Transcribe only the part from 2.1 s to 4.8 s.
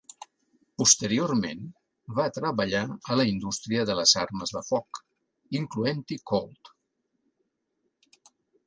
va treballar a la indústria de les armes de